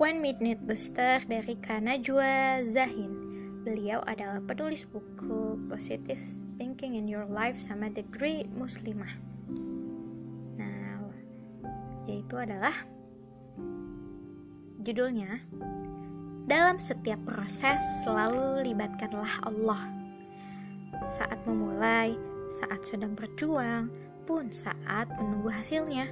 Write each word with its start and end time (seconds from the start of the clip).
One 0.00 0.24
Minute 0.24 0.64
Booster 0.64 1.20
dari 1.28 1.60
Kanajwa 1.60 2.64
Zahin. 2.64 3.20
Beliau 3.68 4.00
adalah 4.08 4.40
penulis 4.40 4.88
buku 4.88 5.60
Positive 5.68 6.16
Thinking 6.56 6.96
in 6.96 7.04
Your 7.04 7.28
Life 7.28 7.60
sama 7.60 7.92
The 7.92 8.08
Great 8.08 8.48
Muslimah. 8.48 9.12
Nah, 10.56 11.04
yaitu 12.08 12.32
adalah 12.32 12.72
judulnya 14.80 15.44
Dalam 16.48 16.80
setiap 16.80 17.20
proses 17.28 17.84
selalu 18.00 18.72
libatkanlah 18.72 19.44
Allah. 19.44 19.84
Saat 21.12 21.44
memulai, 21.44 22.16
saat 22.48 22.88
sedang 22.88 23.12
berjuang, 23.12 23.92
pun 24.24 24.48
saat 24.48 25.12
menunggu 25.20 25.52
hasilnya. 25.52 26.08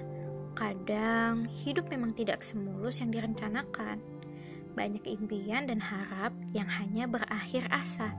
Kadang 0.58 1.46
hidup 1.46 1.86
memang 1.86 2.10
tidak 2.18 2.42
semulus 2.42 2.98
yang 2.98 3.14
direncanakan. 3.14 4.02
Banyak 4.74 5.06
impian 5.06 5.70
dan 5.70 5.78
harap 5.78 6.34
yang 6.50 6.66
hanya 6.66 7.06
berakhir 7.06 7.70
asa. 7.70 8.10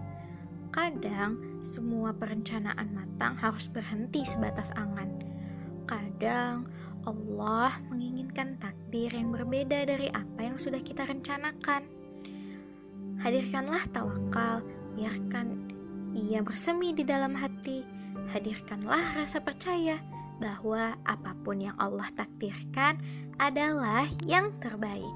Kadang 0.71 1.59
semua 1.59 2.15
perencanaan 2.15 2.95
matang 2.95 3.35
harus 3.35 3.67
berhenti 3.67 4.23
sebatas 4.23 4.71
angan. 4.79 5.19
Kadang 5.83 6.63
Allah 7.03 7.75
menginginkan 7.91 8.55
takdir 8.55 9.11
yang 9.11 9.35
berbeda 9.35 9.83
dari 9.83 10.07
apa 10.07 10.39
yang 10.39 10.55
sudah 10.55 10.79
kita 10.79 11.03
rencanakan. 11.11 11.91
Hadirkanlah 13.19 13.83
tawakal, 13.91 14.63
biarkan 14.95 15.67
ia 16.15 16.39
bersemi 16.39 16.95
di 16.95 17.03
dalam 17.03 17.35
hati. 17.35 17.83
Hadirkanlah 18.31 19.19
rasa 19.19 19.43
percaya 19.43 19.99
bahwa 20.39 20.95
apa 21.03 21.35
pun 21.43 21.59
yang 21.59 21.75
Allah 21.77 22.07
takdirkan 22.15 22.99
adalah 23.37 24.07
yang 24.25 24.55
terbaik. 24.59 25.13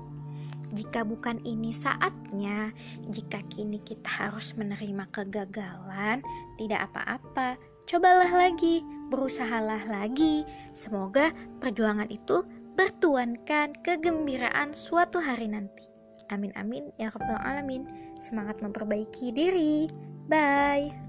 Jika 0.73 1.05
bukan 1.05 1.37
ini 1.45 1.69
saatnya, 1.69 2.73
jika 3.05 3.45
kini 3.45 3.77
kita 3.85 4.09
harus 4.09 4.57
menerima 4.57 5.05
kegagalan, 5.13 6.25
tidak 6.57 6.89
apa-apa. 6.89 7.61
Cobalah 7.85 8.31
lagi, 8.33 8.81
berusahalah 9.13 9.85
lagi. 9.85 10.41
Semoga 10.73 11.29
perjuangan 11.61 12.09
itu 12.09 12.41
bertuankan 12.73 13.77
kegembiraan 13.85 14.73
suatu 14.73 15.21
hari 15.21 15.45
nanti. 15.45 15.85
Amin 16.33 16.49
amin 16.57 16.89
ya 16.97 17.13
rabbal 17.13 17.37
alamin. 17.45 17.85
Semangat 18.17 18.57
memperbaiki 18.63 19.29
diri. 19.29 19.85
Bye. 20.25 21.02